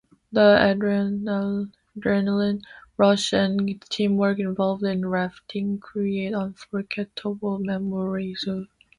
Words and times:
The 0.31 0.57
adrenaline 1.93 2.63
rush 2.97 3.33
and 3.33 3.79
teamwork 3.89 4.39
involved 4.39 4.81
in 4.81 5.07
rafting 5.07 5.77
create 5.77 6.33
unforgettable 6.33 7.59
memories. 7.59 8.49